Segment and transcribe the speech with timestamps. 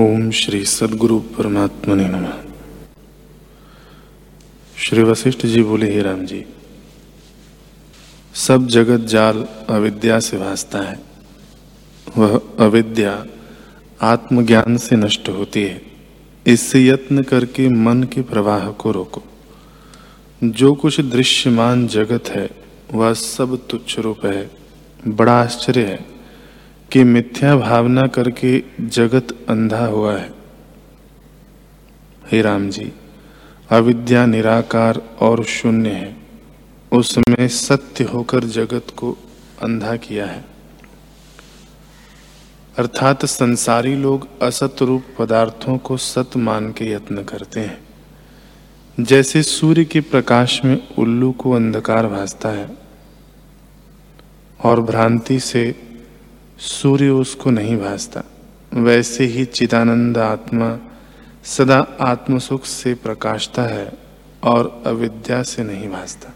[0.00, 2.26] ओम श्री सदगुरु परमात्मा ने नम।
[4.78, 6.44] श्री वशिष्ठ जी बोले, हे राम जी,
[8.34, 11.00] सब जगत जाल अविद्या से भासता है।
[12.16, 13.26] वह अविद्या
[14.02, 15.82] आत्मज्ञान से नष्ट होती है।
[16.46, 19.22] इससे यत्न करके मन के प्रवाह को रोको।
[20.44, 22.50] जो कुछ दृश्यमान जगत है,
[22.92, 24.50] वह सब तुच्छ रूप है,
[25.08, 26.19] बड़ा आश्चर्य है।
[26.92, 30.30] कि मिथ्या भावना करके जगत अंधा हुआ है।
[32.32, 32.92] हे राम जी
[33.70, 36.16] अविद्या निराकार और शून्य है।
[36.92, 39.16] उसमें सत्य होकर जगत को
[39.62, 40.44] अंधा किया है।
[42.78, 47.88] अर्थात संसारी लोग असत रूप पदार्थों को सत मान के यत्न करते हैं।
[49.00, 52.76] जैसे सूर्य के प्रकाश में उल्लू को अंधकार भासता है।
[54.64, 55.89] और भ्रांति से
[56.60, 58.22] सूर्य उसको नहीं भासता।
[58.74, 60.78] वैसे ही चिदानंद आत्मा
[61.44, 63.92] सदा आत्मसुख से प्रकाशता है
[64.44, 66.32] और अविद्या से नहीं भासता।